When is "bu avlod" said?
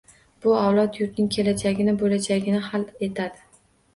0.45-0.95